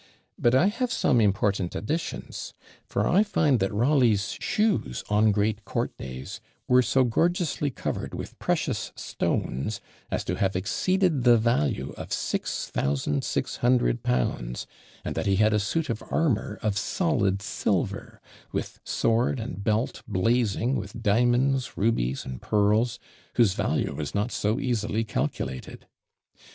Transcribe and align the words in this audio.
But 0.39 0.55
I 0.55 0.65
have 0.65 0.91
some 0.91 1.21
important 1.21 1.75
additions; 1.75 2.55
for 2.87 3.07
I 3.07 3.21
find 3.21 3.59
that 3.59 3.71
Rawleigh's 3.71 4.31
shoes 4.39 5.03
on 5.11 5.31
great 5.31 5.63
court 5.63 5.95
days 5.95 6.41
were 6.67 6.81
so 6.81 7.03
gorgeously 7.03 7.69
covered 7.69 8.15
with 8.15 8.39
precious 8.39 8.91
stones, 8.95 9.79
as 10.09 10.23
to 10.23 10.37
have 10.37 10.55
exceeded 10.55 11.23
the 11.23 11.37
value 11.37 11.91
of 11.97 12.11
six 12.11 12.67
thousand 12.67 13.23
six 13.23 13.57
hundred 13.57 14.01
pounds: 14.01 14.65
and 15.05 15.13
that 15.13 15.27
he 15.27 15.35
had 15.35 15.53
a 15.53 15.59
suit 15.59 15.87
of 15.87 16.01
armour 16.09 16.57
of 16.63 16.79
solid 16.79 17.43
silver, 17.43 18.19
with 18.51 18.79
sword 18.83 19.39
and 19.39 19.63
belt 19.63 20.01
blazing 20.07 20.77
with 20.77 20.99
diamonds, 21.03 21.77
rubies, 21.77 22.25
and 22.25 22.41
pearls, 22.41 22.97
whose 23.35 23.53
value 23.53 23.93
was 23.93 24.15
not 24.15 24.31
so 24.31 24.59
easily 24.59 25.03
calculated. 25.03 25.85